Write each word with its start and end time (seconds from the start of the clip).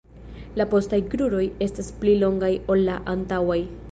La 0.61 0.65
postaj 0.71 0.99
kruroj 1.11 1.43
estas 1.67 1.93
pli 2.01 2.15
longaj 2.23 2.51
ol 2.77 2.83
la 2.89 2.99
antaŭaj. 3.17 3.63